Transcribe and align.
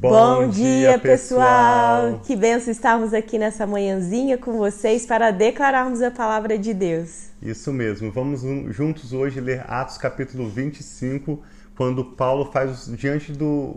Bom, 0.00 0.48
dia, 0.48 0.98
pessoal! 0.98 2.22
Que 2.24 2.34
benção 2.34 2.72
estarmos 2.72 3.12
aqui 3.12 3.36
nessa 3.36 3.66
manhãzinha 3.66 4.38
com 4.38 4.56
vocês 4.56 5.04
para 5.04 5.30
declararmos 5.30 6.00
a 6.00 6.10
palavra 6.10 6.56
de 6.56 6.72
Deus. 6.72 7.28
Isso 7.42 7.70
mesmo. 7.70 8.10
Vamos 8.10 8.40
juntos 8.74 9.12
hoje 9.12 9.42
ler 9.42 9.62
Atos 9.70 9.98
capítulo 9.98 10.48
25, 10.48 11.42
quando 11.76 12.02
Paulo 12.02 12.50
faz 12.50 12.86
diante 12.96 13.30
do 13.30 13.76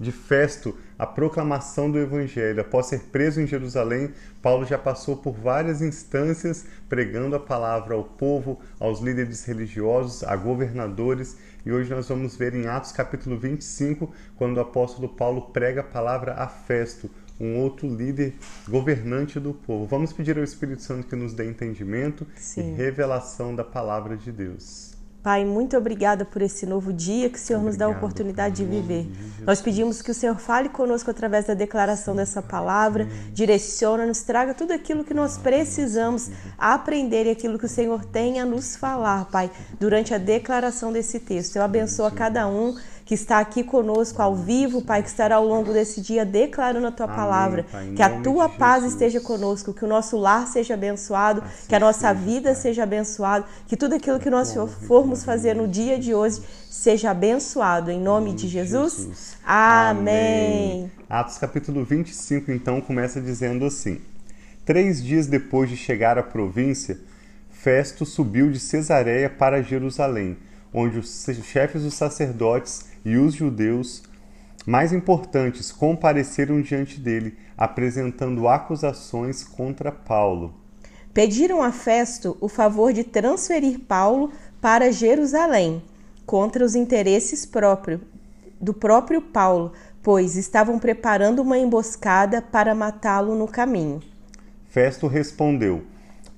de 0.00 0.10
Festo 0.10 0.74
a 0.98 1.06
proclamação 1.06 1.90
do 1.90 1.98
evangelho. 1.98 2.60
Após 2.60 2.86
ser 2.86 3.00
preso 3.12 3.40
em 3.40 3.46
Jerusalém, 3.46 4.10
Paulo 4.42 4.66
já 4.66 4.76
passou 4.76 5.16
por 5.16 5.32
várias 5.32 5.80
instâncias 5.80 6.66
pregando 6.88 7.36
a 7.36 7.40
palavra 7.40 7.94
ao 7.94 8.02
povo, 8.02 8.58
aos 8.80 9.00
líderes 9.00 9.44
religiosos, 9.44 10.24
a 10.24 10.34
governadores, 10.34 11.36
e 11.64 11.70
hoje 11.70 11.90
nós 11.90 12.08
vamos 12.08 12.36
ver 12.36 12.54
em 12.54 12.66
Atos 12.66 12.92
capítulo 12.92 13.38
25, 13.38 14.12
quando 14.36 14.56
o 14.56 14.60
apóstolo 14.60 15.08
Paulo 15.08 15.42
prega 15.52 15.82
a 15.82 15.84
palavra 15.84 16.34
a 16.34 16.48
Festo, 16.48 17.10
um 17.40 17.56
outro 17.58 17.88
líder 17.88 18.34
governante 18.68 19.38
do 19.38 19.54
povo. 19.54 19.86
Vamos 19.86 20.12
pedir 20.12 20.36
ao 20.36 20.42
Espírito 20.42 20.82
Santo 20.82 21.06
que 21.06 21.14
nos 21.14 21.32
dê 21.34 21.48
entendimento 21.48 22.26
Sim. 22.34 22.72
e 22.72 22.76
revelação 22.76 23.54
da 23.54 23.62
palavra 23.62 24.16
de 24.16 24.32
Deus. 24.32 24.97
Pai, 25.22 25.44
muito 25.44 25.76
obrigada 25.76 26.24
por 26.24 26.40
esse 26.40 26.64
novo 26.64 26.92
dia 26.92 27.28
que 27.28 27.36
o 27.36 27.40
Senhor 27.40 27.58
Obrigado, 27.58 27.66
nos 27.66 27.76
dá 27.76 27.86
a 27.86 27.88
oportunidade 27.88 28.56
de 28.56 28.64
viver. 28.64 29.06
Nós 29.40 29.60
pedimos 29.60 30.00
que 30.00 30.12
o 30.12 30.14
Senhor 30.14 30.38
fale 30.38 30.68
conosco 30.68 31.10
através 31.10 31.46
da 31.46 31.54
declaração 31.54 32.14
dessa 32.14 32.40
palavra, 32.40 33.08
direciona-nos, 33.32 34.22
traga 34.22 34.54
tudo 34.54 34.72
aquilo 34.72 35.02
que 35.02 35.12
nós 35.12 35.36
precisamos 35.36 36.30
aprender 36.56 37.26
e 37.26 37.30
aquilo 37.30 37.58
que 37.58 37.66
o 37.66 37.68
Senhor 37.68 38.04
tem 38.04 38.40
a 38.40 38.46
nos 38.46 38.76
falar, 38.76 39.24
Pai, 39.26 39.50
durante 39.78 40.14
a 40.14 40.18
declaração 40.18 40.92
desse 40.92 41.18
texto. 41.18 41.56
Eu 41.56 41.62
abençoo 41.62 42.06
a 42.06 42.10
cada 42.12 42.46
um 42.46 42.76
que 43.08 43.14
está 43.14 43.38
aqui 43.38 43.64
conosco 43.64 44.20
ao 44.20 44.36
vivo, 44.36 44.82
Pai, 44.82 45.02
que 45.02 45.08
estará 45.08 45.36
ao 45.36 45.46
longo 45.46 45.72
desse 45.72 45.98
dia 45.98 46.26
declarando 46.26 46.88
a 46.88 46.90
tua 46.90 47.06
Amém, 47.06 47.16
palavra. 47.16 47.66
Pai, 47.72 47.92
que 47.96 48.02
a 48.02 48.20
tua 48.20 48.50
paz 48.50 48.84
esteja 48.84 49.18
conosco, 49.18 49.72
que 49.72 49.82
o 49.82 49.88
nosso 49.88 50.18
lar 50.18 50.46
seja 50.46 50.74
abençoado, 50.74 51.40
assim 51.40 51.68
que 51.68 51.74
a 51.74 51.80
nossa 51.80 52.00
seja, 52.00 52.12
vida 52.12 52.50
pai. 52.50 52.60
seja 52.60 52.82
abençoada, 52.82 53.46
que 53.66 53.78
tudo 53.78 53.94
aquilo 53.94 54.18
que 54.18 54.28
nós 54.28 54.52
formos 54.86 55.24
fazer 55.24 55.56
no 55.56 55.66
dia 55.66 55.98
de 55.98 56.14
hoje 56.14 56.42
seja 56.68 57.10
abençoado. 57.10 57.90
Em 57.90 57.98
nome 57.98 58.34
de 58.34 58.46
Jesus. 58.46 58.92
Jesus. 58.92 59.36
Amém. 59.42 60.82
Amém. 60.82 60.92
Atos 61.08 61.38
capítulo 61.38 61.86
25, 61.86 62.52
então, 62.52 62.78
começa 62.78 63.22
dizendo 63.22 63.64
assim: 63.64 64.02
Três 64.66 65.02
dias 65.02 65.26
depois 65.26 65.70
de 65.70 65.78
chegar 65.78 66.18
à 66.18 66.22
província, 66.22 66.98
Festo 67.50 68.04
subiu 68.04 68.50
de 68.50 68.60
Cesareia 68.60 69.30
para 69.30 69.62
Jerusalém, 69.62 70.36
onde 70.74 70.98
os 70.98 71.24
chefes 71.42 71.84
dos 71.84 71.94
sacerdotes 71.94 72.87
e 73.04 73.16
os 73.16 73.34
judeus 73.34 74.02
mais 74.66 74.92
importantes 74.92 75.72
compareceram 75.72 76.60
diante 76.60 77.00
dele, 77.00 77.36
apresentando 77.56 78.46
acusações 78.46 79.42
contra 79.42 79.90
Paulo. 79.90 80.54
Pediram 81.14 81.62
a 81.62 81.72
Festo 81.72 82.36
o 82.40 82.48
favor 82.48 82.92
de 82.92 83.02
transferir 83.02 83.80
Paulo 83.80 84.30
para 84.60 84.92
Jerusalém, 84.92 85.82
contra 86.26 86.64
os 86.64 86.74
interesses 86.74 87.46
próprios 87.46 88.00
do 88.60 88.74
próprio 88.74 89.22
Paulo, 89.22 89.72
pois 90.02 90.36
estavam 90.36 90.78
preparando 90.78 91.40
uma 91.40 91.58
emboscada 91.58 92.42
para 92.42 92.74
matá-lo 92.74 93.34
no 93.34 93.48
caminho. 93.48 94.02
Festo 94.66 95.06
respondeu: 95.06 95.82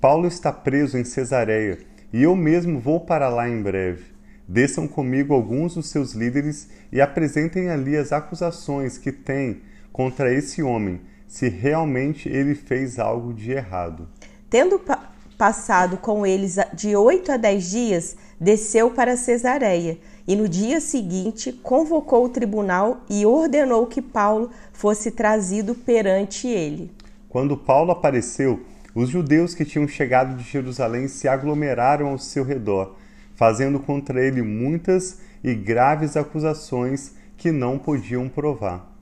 Paulo 0.00 0.26
está 0.26 0.52
preso 0.52 0.96
em 0.96 1.04
Cesareia, 1.04 1.78
e 2.12 2.22
eu 2.22 2.36
mesmo 2.36 2.78
vou 2.78 3.00
para 3.00 3.28
lá 3.28 3.48
em 3.48 3.60
breve. 3.60 4.04
Desçam 4.52 4.88
comigo 4.88 5.32
alguns 5.32 5.76
dos 5.76 5.86
seus 5.90 6.12
líderes 6.12 6.68
e 6.90 7.00
apresentem 7.00 7.70
ali 7.70 7.96
as 7.96 8.10
acusações 8.10 8.98
que 8.98 9.12
têm 9.12 9.62
contra 9.92 10.34
esse 10.34 10.60
homem, 10.60 11.00
se 11.28 11.48
realmente 11.48 12.28
ele 12.28 12.56
fez 12.56 12.98
algo 12.98 13.32
de 13.32 13.52
errado. 13.52 14.08
Tendo 14.50 14.76
pa 14.80 15.08
passado 15.38 15.96
com 15.98 16.26
eles 16.26 16.56
de 16.74 16.96
oito 16.96 17.30
a 17.30 17.36
dez 17.36 17.70
dias, 17.70 18.16
desceu 18.40 18.90
para 18.90 19.16
Cesareia 19.16 19.98
e 20.26 20.34
no 20.34 20.48
dia 20.48 20.80
seguinte 20.80 21.52
convocou 21.52 22.24
o 22.24 22.28
tribunal 22.28 23.02
e 23.08 23.24
ordenou 23.24 23.86
que 23.86 24.02
Paulo 24.02 24.50
fosse 24.72 25.12
trazido 25.12 25.76
perante 25.76 26.48
ele. 26.48 26.90
Quando 27.28 27.56
Paulo 27.56 27.92
apareceu, 27.92 28.60
os 28.96 29.08
judeus 29.08 29.54
que 29.54 29.64
tinham 29.64 29.86
chegado 29.86 30.36
de 30.36 30.42
Jerusalém 30.42 31.06
se 31.06 31.28
aglomeraram 31.28 32.08
ao 32.08 32.18
seu 32.18 32.42
redor 32.42 32.96
fazendo 33.40 33.80
contra 33.80 34.22
ele 34.22 34.42
muitas 34.42 35.18
e 35.42 35.54
graves 35.54 36.14
acusações 36.14 37.14
que 37.38 37.50
não 37.50 37.78
podiam 37.78 38.28
provar. 38.28 38.94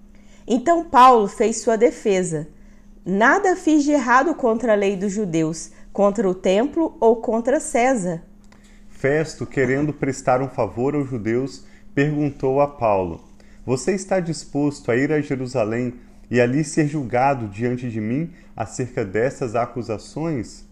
Então 0.46 0.84
Paulo 0.84 1.26
fez 1.26 1.60
sua 1.60 1.74
defesa. 1.74 2.46
Nada 3.04 3.56
fiz 3.56 3.82
de 3.82 3.90
errado 3.90 4.32
contra 4.36 4.74
a 4.74 4.76
lei 4.76 4.96
dos 4.96 5.12
judeus, 5.12 5.72
contra 5.92 6.28
o 6.28 6.36
templo 6.36 6.96
ou 7.00 7.16
contra 7.16 7.58
César. 7.58 8.22
Festo, 8.88 9.44
querendo 9.44 9.92
prestar 9.92 10.40
um 10.40 10.48
favor 10.48 10.94
aos 10.94 11.10
judeus, 11.10 11.64
perguntou 11.92 12.60
a 12.60 12.68
Paulo: 12.68 13.20
Você 13.66 13.92
está 13.92 14.20
disposto 14.20 14.92
a 14.92 14.96
ir 14.96 15.10
a 15.10 15.20
Jerusalém 15.20 15.94
e 16.30 16.40
ali 16.40 16.62
ser 16.62 16.86
julgado 16.86 17.48
diante 17.48 17.90
de 17.90 18.00
mim 18.00 18.30
acerca 18.56 19.04
dessas 19.04 19.56
acusações? 19.56 20.64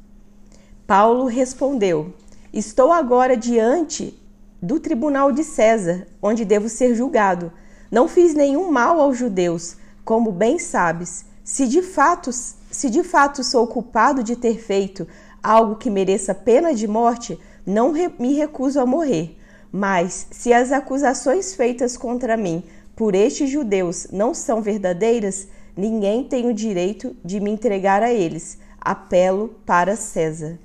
Paulo 0.87 1.26
respondeu: 1.26 2.15
Estou 2.52 2.92
agora 2.92 3.36
diante 3.36 4.18
do 4.62 4.80
tribunal 4.80 5.32
de 5.32 5.44
César, 5.44 6.06
onde 6.22 6.44
devo 6.44 6.68
ser 6.68 6.94
julgado. 6.94 7.52
Não 7.90 8.08
fiz 8.08 8.34
nenhum 8.34 8.70
mal 8.70 9.00
aos 9.00 9.18
judeus, 9.18 9.76
como 10.04 10.32
bem 10.32 10.58
sabes. 10.58 11.24
Se 11.44 11.66
de 11.66 11.82
fato, 11.82 12.30
se 12.32 12.90
de 12.90 13.02
fato 13.02 13.44
sou 13.44 13.66
culpado 13.66 14.22
de 14.22 14.36
ter 14.36 14.58
feito 14.58 15.06
algo 15.42 15.76
que 15.76 15.90
mereça 15.90 16.34
pena 16.34 16.74
de 16.74 16.88
morte, 16.88 17.38
não 17.64 17.92
re 17.92 18.08
me 18.18 18.34
recuso 18.34 18.80
a 18.80 18.86
morrer. 18.86 19.36
Mas 19.70 20.26
se 20.30 20.52
as 20.52 20.72
acusações 20.72 21.54
feitas 21.54 21.96
contra 21.96 22.36
mim 22.36 22.62
por 22.94 23.14
estes 23.14 23.50
judeus 23.50 24.08
não 24.10 24.32
são 24.32 24.62
verdadeiras, 24.62 25.48
ninguém 25.76 26.24
tem 26.24 26.48
o 26.48 26.54
direito 26.54 27.14
de 27.24 27.38
me 27.40 27.50
entregar 27.50 28.02
a 28.02 28.12
eles. 28.12 28.58
Apelo 28.80 29.54
para 29.66 29.96
César. 29.96 30.58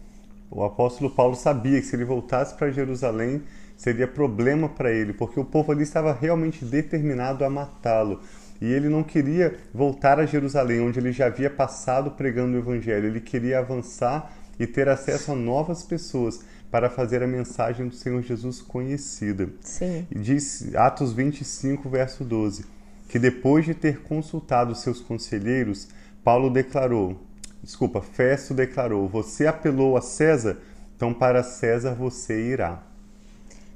O 0.51 0.65
apóstolo 0.65 1.09
Paulo 1.09 1.33
sabia 1.33 1.79
que 1.79 1.87
se 1.87 1.95
ele 1.95 2.03
voltasse 2.03 2.53
para 2.55 2.69
Jerusalém 2.69 3.41
seria 3.77 4.05
problema 4.05 4.67
para 4.67 4.91
ele, 4.91 5.13
porque 5.13 5.39
o 5.39 5.45
povo 5.45 5.71
ali 5.71 5.83
estava 5.83 6.13
realmente 6.13 6.65
determinado 6.65 7.45
a 7.45 7.49
matá-lo. 7.49 8.19
E 8.61 8.65
ele 8.65 8.89
não 8.89 9.01
queria 9.01 9.55
voltar 9.73 10.19
a 10.19 10.25
Jerusalém, 10.25 10.81
onde 10.81 10.99
ele 10.99 11.11
já 11.11 11.27
havia 11.27 11.49
passado 11.49 12.11
pregando 12.11 12.55
o 12.55 12.59
evangelho. 12.59 13.07
Ele 13.07 13.21
queria 13.21 13.59
avançar 13.59 14.31
e 14.59 14.67
ter 14.67 14.87
acesso 14.87 15.31
a 15.31 15.35
novas 15.35 15.83
pessoas 15.83 16.41
para 16.69 16.89
fazer 16.89 17.23
a 17.23 17.27
mensagem 17.27 17.87
do 17.87 17.95
Senhor 17.95 18.21
Jesus 18.21 18.61
conhecida. 18.61 19.49
Sim. 19.61 20.05
E 20.11 20.19
diz 20.19 20.75
Atos 20.75 21.13
25, 21.13 21.89
verso 21.89 22.23
12, 22.23 22.65
que 23.09 23.17
depois 23.17 23.65
de 23.65 23.73
ter 23.73 24.01
consultado 24.01 24.75
seus 24.75 25.01
conselheiros, 25.01 25.87
Paulo 26.23 26.49
declarou: 26.49 27.19
Desculpa, 27.63 28.01
Festo 28.01 28.53
declarou: 28.53 29.07
Você 29.07 29.45
apelou 29.45 29.95
a 29.95 30.01
César, 30.01 30.57
então 30.95 31.13
para 31.13 31.43
César 31.43 31.93
você 31.93 32.41
irá. 32.41 32.81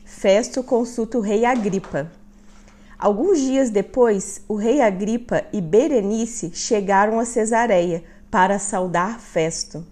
Festo 0.04 0.64
consulta 0.64 1.18
o 1.18 1.22
rei 1.22 1.46
Agripa. 1.46 2.12
Alguns 2.98 3.40
dias 3.40 3.70
depois, 3.70 4.42
o 4.48 4.56
rei 4.56 4.82
Agripa 4.82 5.44
e 5.52 5.62
Berenice 5.62 6.52
chegaram 6.54 7.20
a 7.20 7.26
Cesareia 7.26 8.04
para 8.32 8.58
saudar 8.58 9.20
Festo. 9.20 9.86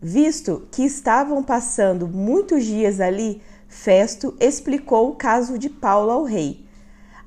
Visto 0.00 0.66
que 0.70 0.84
estavam 0.84 1.42
passando 1.42 2.06
muitos 2.06 2.64
dias 2.64 3.00
ali, 3.00 3.42
Festo 3.68 4.34
explicou 4.38 5.10
o 5.10 5.16
caso 5.16 5.58
de 5.58 5.68
Paulo 5.68 6.10
ao 6.10 6.24
rei. 6.24 6.64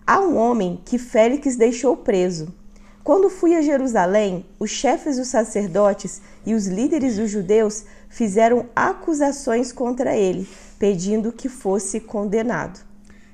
Há 0.05 0.21
um 0.21 0.37
homem 0.37 0.81
que 0.85 0.97
Félix 0.97 1.55
deixou 1.55 1.97
preso 1.97 2.53
quando 3.07 3.29
fui 3.29 3.55
a 3.55 3.61
Jerusalém, 3.61 4.45
os 4.59 4.69
chefes 4.69 5.15
dos 5.15 5.29
sacerdotes 5.29 6.21
e 6.45 6.53
os 6.53 6.67
líderes 6.67 7.15
dos 7.15 7.31
judeus 7.31 7.85
fizeram 8.09 8.65
acusações 8.75 9.71
contra 9.71 10.13
ele, 10.13 10.45
pedindo 10.77 11.31
que 11.31 11.47
fosse 11.47 12.01
condenado. 12.01 12.81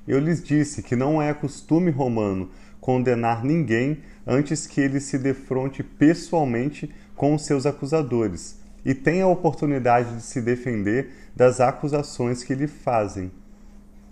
Eu 0.06 0.20
lhes 0.20 0.40
disse 0.40 0.80
que 0.80 0.94
não 0.94 1.20
é 1.20 1.34
costume 1.34 1.90
romano 1.90 2.50
condenar 2.80 3.42
ninguém 3.44 4.00
antes 4.24 4.64
que 4.64 4.80
ele 4.80 5.00
se 5.00 5.18
defronte 5.18 5.82
pessoalmente 5.82 6.94
com 7.16 7.34
os 7.34 7.44
seus 7.44 7.66
acusadores 7.66 8.56
e 8.84 8.94
tenha 8.94 9.24
a 9.24 9.28
oportunidade 9.28 10.14
de 10.14 10.22
se 10.22 10.40
defender 10.40 11.10
das 11.34 11.60
acusações 11.60 12.44
que 12.44 12.54
lhe 12.54 12.68
fazem. 12.68 13.28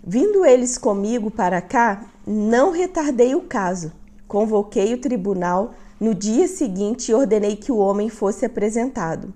Vindo 0.05 0.45
eles 0.45 0.77
comigo 0.77 1.31
para 1.31 1.61
cá, 1.61 2.03
não 2.27 2.69
retardei 2.71 3.33
o 3.33 3.43
caso 3.43 4.02
Convoquei 4.33 4.95
o 4.95 4.97
tribunal 4.97 5.75
no 5.99 6.15
dia 6.15 6.47
seguinte 6.47 7.09
e 7.11 7.13
ordenei 7.13 7.55
que 7.55 7.71
o 7.71 7.77
homem 7.77 8.09
fosse 8.09 8.43
apresentado. 8.43 9.31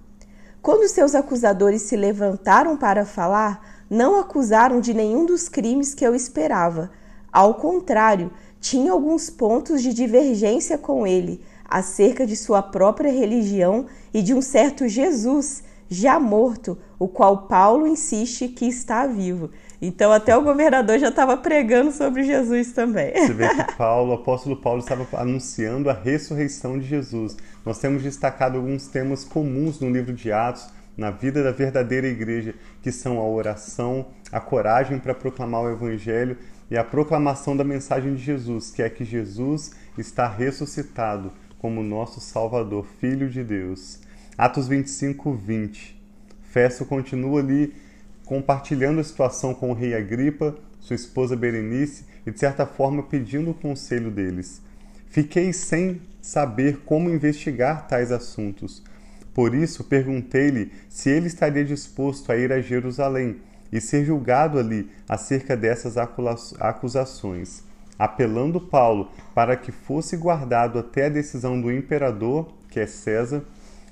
Quando 0.59 0.89
seus 0.89 1.13
acusadores 1.13 1.83
se 1.83 1.95
levantaram 1.95 2.75
para 2.75 3.05
falar, 3.05 3.83
não 3.88 4.19
acusaram 4.19 4.81
de 4.81 4.95
nenhum 4.95 5.23
dos 5.23 5.47
crimes 5.47 5.94
que 5.94 6.03
eu 6.03 6.15
esperava. 6.15 6.89
Ao 7.31 7.53
contrário, 7.53 8.31
tinha 8.59 8.91
alguns 8.91 9.29
pontos 9.29 9.83
de 9.83 9.94
divergência 9.94 10.79
com 10.79 11.05
ele 11.05 11.44
acerca 11.63 12.25
de 12.25 12.35
sua 12.35 12.63
própria 12.63 13.11
religião 13.11 13.85
e 14.11 14.23
de 14.23 14.33
um 14.33 14.41
certo 14.41 14.88
Jesus 14.88 15.61
já 15.88 16.19
morto, 16.19 16.75
o 16.97 17.07
qual 17.07 17.44
Paulo 17.44 17.85
insiste 17.85 18.47
que 18.47 18.65
está 18.65 19.05
vivo. 19.05 19.51
Então 19.81 20.12
até 20.12 20.35
o 20.35 20.41
governador 20.41 20.97
já 20.97 21.09
estava 21.09 21.38
pregando 21.38 21.91
sobre 21.91 22.24
Jesus 22.24 22.71
também. 22.71 23.13
Você 23.13 23.33
vê 23.33 23.47
que 23.50 23.75
Paulo, 23.75 24.12
o 24.12 24.15
apóstolo 24.15 24.56
Paulo 24.57 24.79
estava 24.79 25.07
anunciando 25.13 25.89
a 25.89 25.94
ressurreição 25.94 26.79
de 26.79 26.88
Jesus. 26.88 27.38
Nós 27.65 27.77
temos 27.79 28.01
destacado 28.01 28.57
alguns 28.57 28.88
temas 28.88 29.24
comuns 29.24 29.79
no 29.79 29.89
livro 29.89 30.13
de 30.13 30.31
Atos, 30.31 30.68
na 30.97 31.12
vida 31.12 31.44
da 31.44 31.51
verdadeira 31.51 32.07
igreja, 32.07 32.56
que 32.81 32.91
são 32.91 33.19
a 33.19 33.27
oração, 33.27 34.07
a 34.31 34.39
coragem 34.39 34.97
para 34.97 35.13
proclamar 35.13 35.62
o 35.62 35.71
evangelho 35.71 36.38
e 36.71 36.77
a 36.77 36.83
proclamação 36.83 37.56
da 37.56 37.63
mensagem 37.63 38.15
de 38.15 38.21
Jesus, 38.21 38.71
que 38.71 38.81
é 38.81 38.89
que 38.89 39.06
Jesus 39.06 39.71
está 39.97 40.27
ressuscitado 40.27 41.31
como 41.59 41.83
nosso 41.83 42.19
Salvador, 42.19 42.85
Filho 43.00 43.30
de 43.30 43.44
Deus. 43.44 44.00
Atos 44.38 44.68
25, 44.68 45.33
20. 45.33 46.01
Festo 46.41 46.85
continua 46.85 47.39
ali 47.39 47.73
compartilhando 48.27 49.00
a 49.00 49.03
situação 49.03 49.53
com 49.53 49.71
o 49.71 49.74
rei 49.74 49.95
Agripa, 49.95 50.53
sua 50.81 50.95
esposa 50.95 51.35
Berenice 51.35 52.03
e, 52.25 52.31
de 52.31 52.39
certa 52.39 52.65
forma, 52.65 53.01
pedindo 53.01 53.51
o 53.51 53.53
conselho 53.53 54.12
deles. 54.12 54.62
Fiquei 55.07 55.53
sem 55.53 56.01
saber 56.21 56.81
como 56.85 57.09
investigar 57.09 57.88
tais 57.88 58.12
assuntos. 58.12 58.83
Por 59.33 59.56
isso, 59.56 59.85
perguntei-lhe 59.85 60.71
se 60.89 61.09
ele 61.09 61.27
estaria 61.27 61.63
disposto 61.63 62.29
a 62.29 62.38
ir 62.38 62.51
a 62.51 62.59
Jerusalém 62.59 63.38
e 63.71 63.79
ser 63.79 64.03
julgado 64.03 64.59
ali 64.59 64.89
acerca 65.07 65.56
dessas 65.56 65.95
acusações, 66.59 67.63
apelando 67.97 68.59
Paulo 68.59 69.09
para 69.33 69.56
que 69.56 69.71
fosse 69.71 70.18
guardado 70.18 70.77
até 70.80 71.06
a 71.06 71.09
decisão 71.09 71.59
do 71.59 71.71
imperador, 71.71 72.53
que 72.69 72.80
é 72.80 72.88
César, 72.88 73.44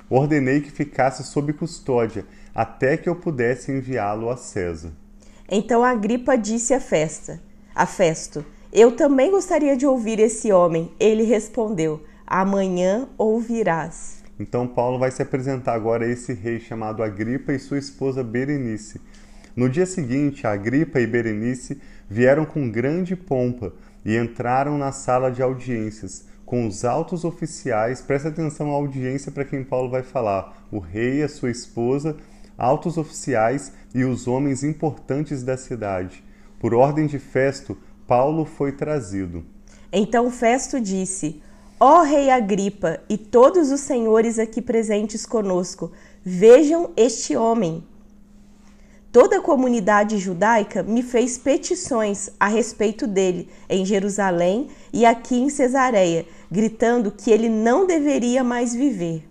ordenei 0.09 0.61
que 0.61 0.71
ficasse 0.71 1.23
sob 1.23 1.53
custódia 1.53 2.25
até 2.55 2.95
que 2.95 3.09
eu 3.09 3.15
pudesse 3.17 3.69
enviá-lo 3.69 4.29
a 4.29 4.37
César. 4.37 4.93
Então 5.51 5.83
Agripa 5.83 6.37
disse 6.37 6.73
a 6.73 6.79
Festa, 6.79 7.41
a 7.75 7.85
Festo: 7.85 8.45
Eu 8.71 8.93
também 8.95 9.29
gostaria 9.29 9.75
de 9.75 9.85
ouvir 9.85 10.19
esse 10.19 10.53
homem. 10.53 10.89
Ele 10.97 11.23
respondeu: 11.23 12.01
Amanhã 12.25 13.09
ouvirás. 13.17 14.23
Então 14.39 14.65
Paulo 14.67 14.97
vai 14.97 15.11
se 15.11 15.21
apresentar 15.21 15.73
agora 15.73 16.05
a 16.05 16.09
esse 16.09 16.33
rei 16.33 16.59
chamado 16.59 17.03
Agripa 17.03 17.53
e 17.53 17.59
sua 17.59 17.77
esposa 17.77 18.23
Berenice. 18.23 19.01
No 19.55 19.69
dia 19.69 19.85
seguinte, 19.85 20.47
Agripa 20.47 20.99
e 20.99 21.07
Berenice 21.07 21.79
vieram 22.09 22.45
com 22.45 22.69
grande 22.69 23.15
pompa 23.15 23.73
e 24.03 24.17
entraram 24.17 24.77
na 24.77 24.91
sala 24.91 25.31
de 25.31 25.41
audiências 25.41 26.25
com 26.45 26.67
os 26.67 26.83
altos 26.85 27.23
oficiais. 27.23 28.01
Presta 28.01 28.29
atenção 28.29 28.71
à 28.71 28.73
audiência 28.73 29.31
para 29.31 29.45
quem 29.45 29.63
Paulo 29.63 29.89
vai 29.89 30.03
falar: 30.03 30.65
o 30.71 30.79
rei, 30.79 31.23
a 31.23 31.29
sua 31.29 31.49
esposa 31.49 32.17
altos 32.57 32.97
oficiais 32.97 33.71
e 33.93 34.03
os 34.03 34.27
homens 34.27 34.63
importantes 34.63 35.43
da 35.43 35.57
cidade. 35.57 36.23
Por 36.59 36.73
ordem 36.73 37.07
de 37.07 37.19
Festo, 37.19 37.77
Paulo 38.07 38.45
foi 38.45 38.71
trazido. 38.71 39.43
Então 39.91 40.29
Festo 40.29 40.79
disse: 40.79 41.41
Ó 41.79 42.01
rei 42.01 42.29
Agripa 42.29 42.99
e 43.09 43.17
todos 43.17 43.71
os 43.71 43.81
senhores 43.81 44.39
aqui 44.39 44.61
presentes 44.61 45.25
conosco, 45.25 45.91
vejam 46.23 46.91
este 46.95 47.35
homem. 47.35 47.83
Toda 49.11 49.37
a 49.37 49.41
comunidade 49.41 50.17
judaica 50.17 50.83
me 50.83 51.01
fez 51.01 51.37
petições 51.37 52.29
a 52.37 52.47
respeito 52.47 53.07
dele 53.07 53.47
em 53.69 53.85
Jerusalém 53.85 54.67
e 54.91 55.05
aqui 55.05 55.37
em 55.37 55.49
Cesareia, 55.49 56.25
gritando 56.51 57.09
que 57.09 57.31
ele 57.31 57.47
não 57.47 57.87
deveria 57.87 58.43
mais 58.43 58.75
viver. 58.75 59.25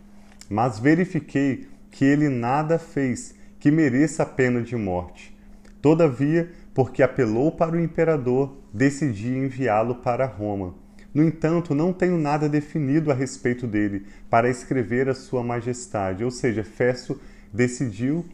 Mas 0.49 0.79
verifiquei 0.79 1.67
que 1.95 2.05
ele 2.05 2.29
nada 2.29 2.77
fez 2.77 3.37
que 3.61 3.71
mereça 3.71 4.25
a 4.25 4.27
pena 4.27 4.61
de 4.61 4.75
morte. 4.75 5.33
Todavia, 5.81 6.51
porque 6.75 7.05
apelou 7.05 7.53
para 7.53 7.77
o 7.77 7.81
imperador, 7.81 8.57
decidi 8.73 9.29
enviá-lo 9.29 9.95
para 9.97 10.27
Roma. 10.27 10.75
No 11.15 11.23
entanto, 11.23 11.73
não 11.73 11.93
tenho 11.93 12.19
nada 12.19 12.49
definido 12.49 13.13
a 13.13 13.15
respeito 13.15 13.65
dele 13.65 14.07
para 14.29 14.51
escrever 14.51 15.09
a 15.09 15.15
sua 15.15 15.45
majestade. 15.45 16.25
Ou 16.25 16.33
seja, 16.33 16.65
Festo 16.65 17.17
decidiu 17.53 18.25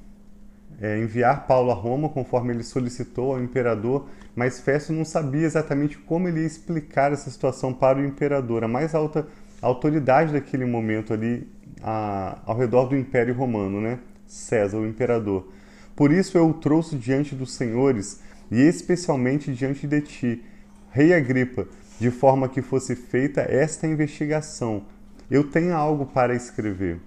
é, 0.81 0.99
enviar 0.99 1.47
Paulo 1.47 1.71
a 1.71 1.75
Roma 1.75 2.09
conforme 2.09 2.55
ele 2.55 2.63
solicitou 2.63 3.35
ao 3.35 3.43
imperador, 3.43 4.09
mas 4.35 4.59
Festo 4.59 4.91
não 4.91 5.05
sabia 5.05 5.45
exatamente 5.45 5.99
como 5.99 6.27
ele 6.27 6.41
ia 6.41 6.47
explicar 6.47 7.13
essa 7.13 7.29
situação 7.29 7.75
para 7.75 7.99
o 7.99 8.05
imperador. 8.07 8.65
A 8.65 8.69
mais 8.69 8.95
alta 8.95 9.29
autoridade 9.61 10.33
daquele 10.33 10.65
momento 10.65 11.13
ali 11.13 11.47
a, 11.83 12.39
ao 12.45 12.57
redor 12.57 12.87
do 12.87 12.97
Império 12.97 13.35
Romano, 13.35 13.81
né? 13.81 13.99
César, 14.27 14.79
o 14.79 14.87
imperador. 14.87 15.49
Por 15.97 16.13
isso 16.13 16.39
eu 16.39 16.49
o 16.49 16.55
trouxe 16.55 16.97
diante 16.97 17.35
dos 17.35 17.53
senhores 17.53 18.21
e 18.51 18.61
especialmente 18.61 19.53
diante 19.53 19.87
de 19.87 20.01
ti, 20.01 20.45
rei 20.91 21.13
Agripa, 21.15 21.69
de 21.99 22.11
forma 22.11 22.49
que 22.49 22.63
fosse 22.63 22.97
feita 22.97 23.43
esta 23.43 23.87
investigação. 23.87 24.85
Eu 25.31 25.45
tenho 25.45 25.75
algo 25.75 26.07
para 26.07 26.35
escrever. 26.35 27.01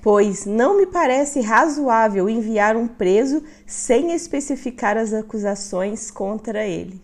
Pois 0.00 0.46
não 0.46 0.76
me 0.76 0.86
parece 0.86 1.40
razoável 1.40 2.28
enviar 2.28 2.76
um 2.76 2.86
preso 2.86 3.42
sem 3.66 4.12
especificar 4.12 4.96
as 4.96 5.12
acusações 5.12 6.10
contra 6.10 6.66
ele. 6.66 7.00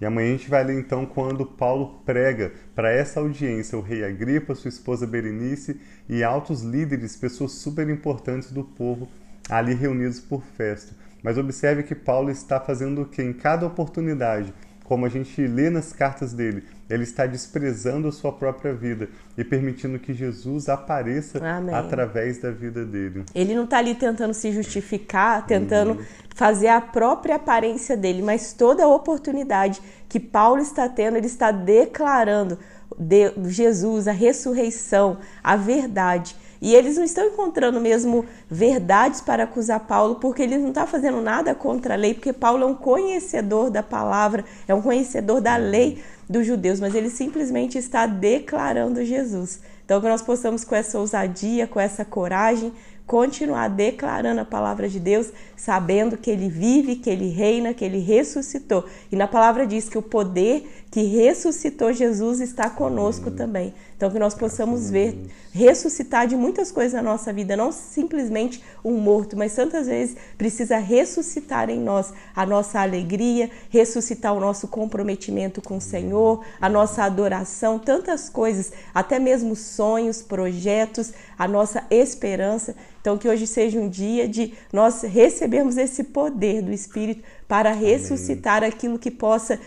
E 0.00 0.04
amanhã 0.04 0.28
a 0.28 0.36
gente 0.36 0.50
vai 0.50 0.62
ler 0.62 0.78
então 0.78 1.06
quando 1.06 1.46
Paulo 1.46 2.00
prega 2.04 2.52
para 2.74 2.92
essa 2.92 3.20
audiência, 3.20 3.78
o 3.78 3.80
rei 3.80 4.04
Agripa, 4.04 4.54
sua 4.54 4.68
esposa 4.68 5.06
Berenice 5.06 5.80
e 6.08 6.22
altos 6.22 6.62
líderes, 6.62 7.16
pessoas 7.16 7.52
super 7.52 7.88
importantes 7.88 8.50
do 8.52 8.62
povo 8.62 9.08
ali 9.48 9.74
reunidos 9.74 10.20
por 10.20 10.42
festa. 10.42 10.94
Mas 11.22 11.38
observe 11.38 11.82
que 11.82 11.94
Paulo 11.94 12.30
está 12.30 12.60
fazendo 12.60 13.02
o 13.02 13.06
que? 13.06 13.22
Em 13.22 13.32
cada 13.32 13.66
oportunidade, 13.66 14.52
como 14.84 15.06
a 15.06 15.08
gente 15.08 15.46
lê 15.46 15.70
nas 15.70 15.92
cartas 15.92 16.32
dele, 16.32 16.64
ele 16.88 17.02
está 17.02 17.26
desprezando 17.26 18.08
a 18.08 18.12
sua 18.12 18.32
própria 18.32 18.72
vida 18.72 19.08
e 19.36 19.42
permitindo 19.42 19.98
que 19.98 20.14
Jesus 20.14 20.68
apareça 20.68 21.44
Amém. 21.44 21.74
através 21.74 22.38
da 22.38 22.50
vida 22.50 22.84
dele. 22.84 23.24
Ele 23.34 23.54
não 23.54 23.64
está 23.64 23.78
ali 23.78 23.94
tentando 23.94 24.32
se 24.32 24.52
justificar, 24.52 25.44
tentando 25.46 25.92
uhum. 25.92 26.04
fazer 26.34 26.68
a 26.68 26.80
própria 26.80 27.36
aparência 27.36 27.96
dele, 27.96 28.22
mas 28.22 28.52
toda 28.52 28.86
oportunidade 28.86 29.80
que 30.08 30.20
Paulo 30.20 30.62
está 30.62 30.88
tendo, 30.88 31.16
ele 31.16 31.26
está 31.26 31.50
declarando 31.50 32.58
de 32.98 33.32
Jesus, 33.46 34.06
a 34.06 34.12
ressurreição, 34.12 35.18
a 35.42 35.56
verdade. 35.56 36.36
E 36.60 36.74
eles 36.74 36.96
não 36.96 37.04
estão 37.04 37.26
encontrando 37.26 37.80
mesmo 37.80 38.24
verdades 38.48 39.20
para 39.20 39.44
acusar 39.44 39.80
Paulo, 39.80 40.16
porque 40.16 40.42
ele 40.42 40.56
não 40.56 40.70
está 40.70 40.86
fazendo 40.86 41.20
nada 41.20 41.54
contra 41.54 41.94
a 41.94 41.96
lei, 41.96 42.14
porque 42.14 42.32
Paulo 42.32 42.64
é 42.64 42.66
um 42.66 42.74
conhecedor 42.74 43.70
da 43.70 43.82
palavra, 43.82 44.44
é 44.66 44.74
um 44.74 44.80
conhecedor 44.80 45.40
da 45.40 45.56
lei 45.56 46.02
dos 46.28 46.46
judeus, 46.46 46.80
mas 46.80 46.94
ele 46.94 47.10
simplesmente 47.10 47.78
está 47.78 48.06
declarando 48.06 49.04
Jesus. 49.04 49.60
Então, 49.84 50.00
que 50.00 50.08
nós 50.08 50.22
possamos, 50.22 50.64
com 50.64 50.74
essa 50.74 50.98
ousadia, 50.98 51.66
com 51.66 51.78
essa 51.78 52.04
coragem, 52.04 52.72
continuar 53.06 53.68
declarando 53.68 54.40
a 54.40 54.44
palavra 54.44 54.88
de 54.88 54.98
Deus, 54.98 55.32
sabendo 55.56 56.16
que 56.16 56.28
ele 56.28 56.48
vive, 56.48 56.96
que 56.96 57.08
ele 57.08 57.28
reina, 57.28 57.72
que 57.72 57.84
ele 57.84 58.00
ressuscitou. 58.00 58.84
E 59.12 59.16
na 59.16 59.28
palavra 59.28 59.64
diz 59.64 59.88
que 59.88 59.96
o 59.96 60.02
poder 60.02 60.86
que 60.90 61.02
ressuscitou 61.04 61.92
Jesus 61.92 62.40
está 62.40 62.68
conosco 62.68 63.30
também. 63.30 63.72
Então 63.96 64.10
que 64.10 64.18
nós 64.18 64.34
possamos 64.34 64.90
ver 64.90 65.18
ressuscitar 65.52 66.26
de 66.26 66.36
muitas 66.36 66.70
coisas 66.70 66.92
na 66.92 67.00
nossa 67.00 67.32
vida, 67.32 67.56
não 67.56 67.72
simplesmente 67.72 68.62
um 68.84 68.98
morto, 68.98 69.34
mas 69.38 69.54
tantas 69.54 69.86
vezes 69.86 70.16
precisa 70.36 70.76
ressuscitar 70.76 71.70
em 71.70 71.80
nós 71.80 72.12
a 72.34 72.44
nossa 72.44 72.78
alegria, 72.78 73.50
ressuscitar 73.70 74.34
o 74.34 74.40
nosso 74.40 74.68
comprometimento 74.68 75.62
com 75.62 75.78
o 75.78 75.80
Senhor, 75.80 76.44
a 76.60 76.68
nossa 76.68 77.04
adoração, 77.04 77.78
tantas 77.78 78.28
coisas, 78.28 78.70
até 78.94 79.18
mesmo 79.18 79.56
sonhos, 79.56 80.20
projetos, 80.20 81.14
a 81.38 81.48
nossa 81.48 81.82
esperança. 81.90 82.76
Então 83.00 83.16
que 83.16 83.28
hoje 83.28 83.46
seja 83.46 83.78
um 83.78 83.88
dia 83.88 84.28
de 84.28 84.52
nós 84.70 85.00
recebermos 85.00 85.78
esse 85.78 86.04
poder 86.04 86.60
do 86.60 86.70
Espírito 86.70 87.24
para 87.48 87.72
ressuscitar 87.72 88.62
aquilo 88.62 88.98
que 88.98 89.10
possa 89.10 89.58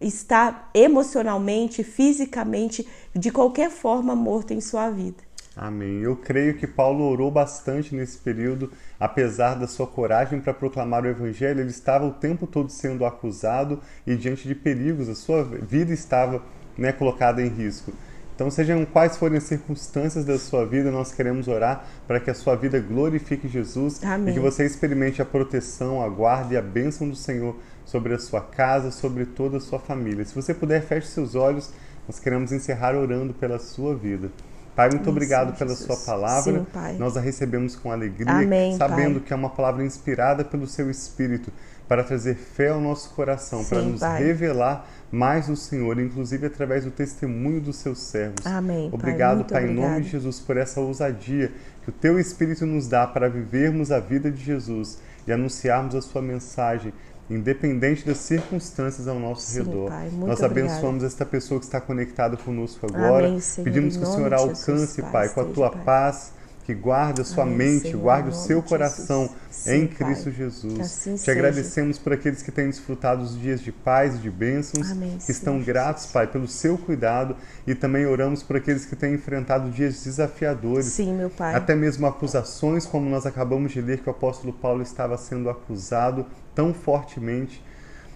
estar 0.00 0.70
emocionalmente, 0.74 1.84
fisicamente, 1.84 2.86
de 3.14 3.30
qualquer 3.30 3.70
forma 3.70 4.16
morto 4.16 4.52
em 4.52 4.60
sua 4.60 4.90
vida. 4.90 5.30
Amém. 5.56 6.00
Eu 6.00 6.16
creio 6.16 6.56
que 6.56 6.66
Paulo 6.66 7.04
orou 7.04 7.30
bastante 7.30 7.94
nesse 7.94 8.18
período, 8.18 8.72
apesar 8.98 9.54
da 9.54 9.66
sua 9.66 9.86
coragem 9.86 10.40
para 10.40 10.54
proclamar 10.54 11.04
o 11.04 11.08
evangelho, 11.08 11.60
ele 11.60 11.70
estava 11.70 12.06
o 12.06 12.12
tempo 12.12 12.46
todo 12.46 12.70
sendo 12.70 13.04
acusado 13.04 13.80
e 14.06 14.16
diante 14.16 14.46
de 14.46 14.54
perigos, 14.54 15.08
a 15.08 15.14
sua 15.14 15.44
vida 15.44 15.92
estava 15.92 16.42
né, 16.78 16.92
colocada 16.92 17.42
em 17.42 17.48
risco. 17.48 17.92
Então, 18.34 18.50
sejam 18.50 18.86
quais 18.86 19.18
forem 19.18 19.36
as 19.36 19.44
circunstâncias 19.44 20.24
da 20.24 20.38
sua 20.38 20.64
vida, 20.64 20.90
nós 20.90 21.12
queremos 21.12 21.46
orar 21.46 21.84
para 22.06 22.18
que 22.18 22.30
a 22.30 22.34
sua 22.34 22.54
vida 22.54 22.80
glorifique 22.80 23.46
Jesus 23.46 24.02
Amém. 24.02 24.30
e 24.30 24.32
que 24.32 24.40
você 24.40 24.64
experimente 24.64 25.20
a 25.20 25.26
proteção, 25.26 26.02
a 26.02 26.08
guarda 26.08 26.54
e 26.54 26.56
a 26.56 26.62
bênção 26.62 27.06
do 27.06 27.14
Senhor 27.14 27.54
sobre 27.90 28.14
a 28.14 28.18
sua 28.18 28.40
casa, 28.40 28.90
sobre 28.90 29.26
toda 29.26 29.56
a 29.56 29.60
sua 29.60 29.80
família. 29.80 30.24
Se 30.24 30.34
você 30.34 30.54
puder, 30.54 30.80
feche 30.82 31.08
seus 31.08 31.34
olhos. 31.34 31.70
Nós 32.06 32.18
queremos 32.18 32.50
encerrar 32.52 32.94
orando 32.96 33.34
pela 33.34 33.58
sua 33.58 33.94
vida. 33.94 34.30
Pai, 34.74 34.88
muito 34.88 35.02
Isso, 35.02 35.10
obrigado 35.10 35.56
pela 35.58 35.70
Jesus. 35.70 35.86
sua 35.86 35.96
palavra. 36.14 36.64
Sim, 36.72 36.98
Nós 36.98 37.16
a 37.16 37.20
recebemos 37.20 37.76
com 37.76 37.90
alegria, 37.90 38.32
Amém, 38.32 38.76
sabendo 38.76 39.16
pai. 39.18 39.26
que 39.26 39.32
é 39.32 39.36
uma 39.36 39.50
palavra 39.50 39.84
inspirada 39.84 40.44
pelo 40.44 40.66
seu 40.66 40.88
Espírito 40.90 41.52
para 41.88 42.04
trazer 42.04 42.36
fé 42.36 42.68
ao 42.68 42.80
nosso 42.80 43.10
coração, 43.10 43.62
Sim, 43.62 43.68
para 43.68 43.82
nos 43.82 44.00
pai. 44.00 44.22
revelar 44.22 44.88
mais 45.10 45.48
o 45.48 45.56
Senhor, 45.56 45.98
inclusive 45.98 46.46
através 46.46 46.84
do 46.84 46.90
testemunho 46.90 47.60
dos 47.60 47.76
seus 47.76 47.98
servos. 47.98 48.46
Amém. 48.46 48.88
Obrigado, 48.92 49.44
Pai, 49.44 49.62
Pai 49.62 49.70
em 49.70 49.74
nome 49.74 50.02
de 50.02 50.08
Jesus, 50.10 50.38
por 50.38 50.56
essa 50.56 50.80
ousadia 50.80 51.50
que 51.82 51.90
o 51.90 51.92
Teu 51.92 52.18
Espírito 52.18 52.64
nos 52.64 52.86
dá 52.88 53.06
para 53.06 53.28
vivermos 53.28 53.90
a 53.90 53.98
vida 53.98 54.30
de 54.30 54.42
Jesus 54.42 54.98
e 55.26 55.32
anunciarmos 55.32 55.94
a 55.94 56.00
Sua 56.00 56.22
mensagem 56.22 56.92
independente 57.30 58.04
das 58.04 58.18
circunstâncias 58.18 59.06
ao 59.06 59.18
nosso 59.18 59.42
Sim, 59.42 59.62
redor. 59.62 59.88
Pai, 59.88 60.10
Nós 60.12 60.42
abençoamos 60.42 60.82
obrigada. 60.82 61.06
esta 61.06 61.24
pessoa 61.24 61.60
que 61.60 61.66
está 61.66 61.80
conectada 61.80 62.36
conosco 62.36 62.86
agora. 62.86 63.28
Amém, 63.28 63.40
Senhor, 63.40 63.64
Pedimos 63.64 63.96
que 63.96 64.02
o 64.02 64.06
Senhor 64.06 64.34
alcance, 64.34 64.72
Jesus, 64.72 65.10
Pai, 65.12 65.28
com 65.28 65.40
a 65.40 65.44
tua 65.44 65.70
pai. 65.70 65.82
paz, 65.84 66.32
que 66.70 66.74
guarde 66.74 67.20
a 67.20 67.24
sua 67.24 67.42
Amém, 67.42 67.56
mente, 67.56 67.82
Senhor, 67.88 68.00
guarde 68.00 68.28
o 68.28 68.32
seu 68.32 68.62
coração 68.62 69.28
em 69.66 69.88
Cristo 69.88 70.24
pai. 70.24 70.32
Jesus. 70.32 70.78
Assim 70.78 71.14
Te 71.14 71.20
seja. 71.20 71.32
agradecemos 71.32 71.98
por 71.98 72.12
aqueles 72.12 72.42
que 72.42 72.52
têm 72.52 72.68
desfrutado 72.68 73.24
os 73.24 73.36
dias 73.36 73.60
de 73.60 73.72
paz 73.72 74.14
e 74.14 74.18
de 74.18 74.30
bênçãos, 74.30 74.88
Amém, 74.92 75.18
que 75.18 75.32
estão 75.32 75.60
gratos, 75.60 76.06
Pai, 76.06 76.28
pelo 76.28 76.46
seu 76.46 76.78
cuidado 76.78 77.34
e 77.66 77.74
também 77.74 78.06
oramos 78.06 78.44
por 78.44 78.54
aqueles 78.54 78.86
que 78.86 78.94
têm 78.94 79.14
enfrentado 79.14 79.68
dias 79.70 80.04
desafiadores. 80.04 80.86
Sim, 80.86 81.12
meu 81.14 81.28
Pai. 81.28 81.56
Até 81.56 81.74
mesmo 81.74 82.06
acusações, 82.06 82.86
como 82.86 83.10
nós 83.10 83.26
acabamos 83.26 83.72
de 83.72 83.80
ler 83.80 83.98
que 83.98 84.08
o 84.08 84.12
apóstolo 84.12 84.52
Paulo 84.52 84.82
estava 84.82 85.16
sendo 85.18 85.50
acusado 85.50 86.24
tão 86.54 86.72
fortemente. 86.72 87.60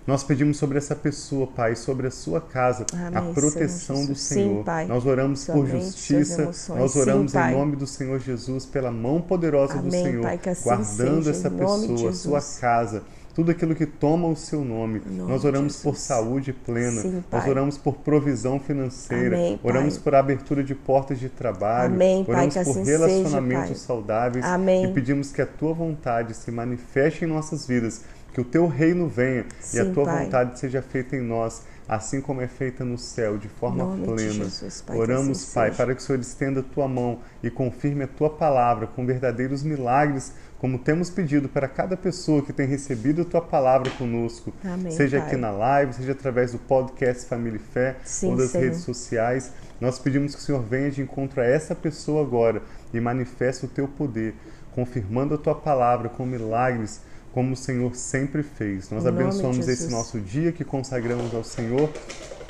Nós 0.06 0.22
pedimos 0.22 0.58
sobre 0.58 0.76
essa 0.76 0.94
pessoa, 0.94 1.46
Pai, 1.46 1.74
sobre 1.74 2.06
a 2.06 2.10
sua 2.10 2.38
casa, 2.38 2.84
Amém, 2.92 3.30
a 3.30 3.32
proteção 3.32 3.96
Senhor 3.96 4.08
do 4.08 4.14
Senhor. 4.14 4.58
Sim, 4.58 4.62
pai. 4.62 4.86
Nós 4.86 5.06
oramos 5.06 5.46
por 5.46 5.66
justiça, 5.66 6.50
nós 6.74 6.94
oramos 6.94 7.32
Sim, 7.32 7.38
em 7.38 7.52
nome 7.52 7.76
do 7.76 7.86
Senhor 7.86 8.20
Jesus, 8.20 8.66
pela 8.66 8.90
mão 8.90 9.22
poderosa 9.22 9.78
Amém, 9.78 9.84
do 9.84 9.90
Senhor, 9.90 10.22
pai, 10.22 10.40
assim 10.46 10.62
guardando 10.62 11.24
seja, 11.24 11.30
essa 11.30 11.50
pessoa, 11.50 12.12
sua 12.12 12.42
casa 12.60 13.02
tudo 13.34 13.50
aquilo 13.50 13.74
que 13.74 13.84
toma 13.84 14.28
o 14.28 14.36
seu 14.36 14.64
nome. 14.64 15.02
nome 15.04 15.30
Nós 15.30 15.44
oramos 15.44 15.82
por 15.82 15.96
saúde 15.96 16.52
plena. 16.52 17.02
Sim, 17.02 17.24
Nós 17.30 17.46
oramos 17.46 17.76
por 17.76 17.96
provisão 17.96 18.60
financeira. 18.60 19.36
Amém, 19.36 19.60
oramos 19.62 19.98
por 19.98 20.14
abertura 20.14 20.62
de 20.62 20.74
portas 20.74 21.18
de 21.18 21.28
trabalho. 21.28 21.94
Amém, 21.94 22.24
oramos 22.28 22.54
pai, 22.54 22.64
por 22.64 22.70
assim 22.70 22.84
relacionamentos 22.84 23.68
seja, 23.68 23.80
saudáveis. 23.80 24.44
Amém. 24.44 24.84
E 24.84 24.92
pedimos 24.92 25.32
que 25.32 25.42
a 25.42 25.46
tua 25.46 25.74
vontade 25.74 26.32
se 26.32 26.50
manifeste 26.52 27.24
em 27.24 27.28
nossas 27.28 27.66
vidas 27.66 28.02
que 28.34 28.40
o 28.40 28.44
teu 28.44 28.66
reino 28.66 29.06
venha 29.08 29.46
Sim, 29.60 29.76
e 29.76 29.80
a 29.80 29.92
tua 29.92 30.04
pai. 30.04 30.24
vontade 30.24 30.58
seja 30.58 30.82
feita 30.82 31.14
em 31.16 31.20
nós, 31.22 31.62
assim 31.88 32.20
como 32.20 32.40
é 32.40 32.48
feita 32.48 32.84
no 32.84 32.98
céu, 32.98 33.38
de 33.38 33.48
forma 33.48 33.96
plena. 33.96 34.16
De 34.16 34.32
Jesus, 34.32 34.82
pai, 34.82 34.96
Oramos, 34.98 35.40
assim 35.42 35.54
Pai, 35.54 35.70
seja. 35.70 35.76
para 35.84 35.94
que 35.94 36.00
o 36.02 36.04
Senhor 36.04 36.18
estenda 36.20 36.60
a 36.60 36.62
tua 36.62 36.88
mão 36.88 37.20
e 37.42 37.48
confirme 37.50 38.02
a 38.04 38.08
tua 38.08 38.28
palavra 38.28 38.88
com 38.88 39.06
verdadeiros 39.06 39.62
milagres, 39.62 40.32
como 40.58 40.78
temos 40.78 41.10
pedido 41.10 41.48
para 41.48 41.68
cada 41.68 41.96
pessoa 41.96 42.42
que 42.42 42.52
tem 42.52 42.66
recebido 42.66 43.22
a 43.22 43.24
tua 43.24 43.40
palavra 43.40 43.88
conosco, 43.92 44.52
Amém, 44.64 44.90
seja 44.90 45.18
pai. 45.18 45.26
aqui 45.28 45.36
na 45.36 45.50
live, 45.52 45.92
seja 45.92 46.12
através 46.12 46.52
do 46.52 46.58
podcast 46.58 47.26
Família 47.28 47.58
e 47.58 47.72
Fé 47.72 47.96
Sim, 48.02 48.30
ou 48.30 48.36
das 48.36 48.50
Senhor. 48.50 48.64
redes 48.64 48.80
sociais. 48.80 49.52
Nós 49.80 49.98
pedimos 49.98 50.34
que 50.34 50.40
o 50.40 50.44
Senhor 50.44 50.62
venha 50.62 50.90
de 50.90 51.02
encontro 51.02 51.40
a 51.40 51.44
essa 51.44 51.74
pessoa 51.74 52.22
agora 52.22 52.62
e 52.92 52.98
manifeste 53.00 53.66
o 53.66 53.68
teu 53.68 53.86
poder, 53.86 54.34
confirmando 54.72 55.34
a 55.34 55.38
tua 55.38 55.54
palavra 55.54 56.08
com 56.08 56.24
milagres 56.26 57.00
como 57.34 57.54
o 57.54 57.56
Senhor 57.56 57.96
sempre 57.96 58.44
fez. 58.44 58.88
Nós 58.90 59.04
abençoamos 59.04 59.66
esse 59.66 59.90
nosso 59.90 60.20
dia 60.20 60.52
que 60.52 60.64
consagramos 60.64 61.34
ao 61.34 61.42
Senhor 61.42 61.90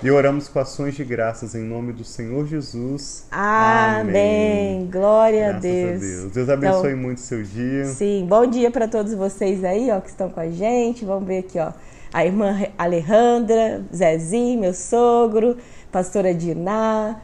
e 0.03 0.11
oramos 0.11 0.47
com 0.47 0.59
ações 0.59 0.95
de 0.95 1.03
graças 1.03 1.55
em 1.55 1.63
nome 1.63 1.95
do 1.95 2.05
Senhor 2.05 2.47
Jesus. 2.47 3.27
Amém. 3.31 4.87
Glória 4.93 5.53
Graças 5.53 5.57
a 5.57 5.61
Deus. 5.61 6.01
Deus. 6.01 6.33
Deus 6.33 6.49
abençoe 6.51 6.95
muito 6.95 7.17
o 7.17 7.21
seu 7.23 7.43
dia. 7.43 7.87
Sim, 7.87 8.27
bom 8.29 8.45
dia 8.47 8.71
para 8.71 8.87
todos 8.87 9.15
vocês 9.15 9.65
aí, 9.65 9.91
ó, 9.91 10.01
que 10.01 10.11
estão 10.11 10.29
com 10.29 10.41
a 10.41 10.51
gente. 10.51 11.03
Vamos 11.03 11.27
ver 11.27 11.39
aqui, 11.39 11.59
ó. 11.59 11.73
A 12.13 12.27
irmã 12.27 12.55
Alejandra, 12.77 13.83
Zezinho, 13.93 14.61
meu 14.61 14.75
sogro, 14.75 15.57
pastora 15.91 16.35
Diná. 16.35 17.19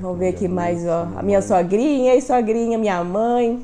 Vamos 0.00 0.18
ver 0.18 0.28
aqui 0.28 0.48
mais, 0.48 0.86
ó. 0.86 1.06
A 1.18 1.22
minha 1.22 1.42
sogrinha 1.42 2.14
e 2.14 2.22
sogrinha, 2.22 2.78
minha 2.78 3.04
mãe. 3.04 3.62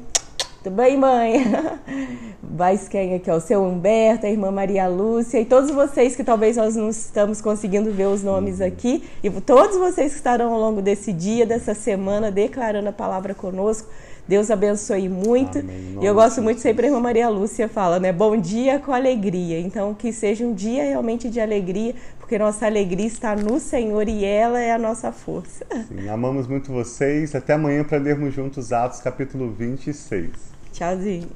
Tudo 0.62 0.76
bem, 0.76 0.98
mãe? 0.98 1.42
Mais 2.52 2.86
quem 2.86 3.14
aqui, 3.14 3.30
ó? 3.30 3.36
O 3.36 3.40
seu 3.40 3.62
Humberto, 3.62 4.26
a 4.26 4.28
irmã 4.28 4.50
Maria 4.50 4.86
Lúcia 4.86 5.40
e 5.40 5.44
todos 5.44 5.70
vocês 5.70 6.14
que 6.14 6.22
talvez 6.22 6.58
nós 6.58 6.76
não 6.76 6.90
estamos 6.90 7.40
conseguindo 7.40 7.90
ver 7.90 8.06
os 8.08 8.22
nomes 8.22 8.60
aqui. 8.60 9.02
E 9.22 9.30
todos 9.30 9.78
vocês 9.78 10.12
que 10.12 10.18
estarão 10.18 10.52
ao 10.52 10.60
longo 10.60 10.82
desse 10.82 11.14
dia, 11.14 11.46
dessa 11.46 11.72
semana, 11.72 12.30
declarando 12.30 12.90
a 12.90 12.92
palavra 12.92 13.34
conosco. 13.34 13.88
Deus 14.28 14.50
abençoe 14.50 15.08
muito. 15.08 15.60
Amém. 15.60 15.98
E 16.00 16.04
eu 16.04 16.14
gosto 16.14 16.42
muito 16.42 16.60
sempre, 16.60 16.86
a 16.86 16.88
irmã 16.90 17.00
Maria 17.00 17.28
Lúcia 17.30 17.68
fala, 17.68 17.98
né? 17.98 18.12
Bom 18.12 18.36
dia 18.36 18.78
com 18.78 18.92
alegria. 18.92 19.58
Então, 19.58 19.94
que 19.94 20.12
seja 20.12 20.44
um 20.44 20.52
dia 20.52 20.84
realmente 20.84 21.30
de 21.30 21.40
alegria, 21.40 21.94
porque 22.20 22.38
nossa 22.38 22.66
alegria 22.66 23.06
está 23.06 23.34
no 23.34 23.58
Senhor 23.58 24.06
e 24.08 24.26
ela 24.26 24.60
é 24.60 24.72
a 24.72 24.78
nossa 24.78 25.10
força. 25.10 25.64
Sim, 25.88 26.06
amamos 26.06 26.46
muito 26.46 26.70
vocês. 26.70 27.34
Até 27.34 27.54
amanhã 27.54 27.82
para 27.82 27.96
lermos 27.96 28.34
juntos 28.34 28.72
Atos 28.72 29.00
capítulo 29.00 29.50
26. 29.50 30.30
Tchauzinho. 30.70 31.28